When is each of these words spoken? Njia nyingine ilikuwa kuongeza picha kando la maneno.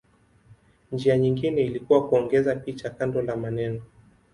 Njia 0.91 1.17
nyingine 1.17 1.61
ilikuwa 1.61 2.07
kuongeza 2.09 2.55
picha 2.55 2.89
kando 2.89 3.21
la 3.21 3.35
maneno. 3.35 3.81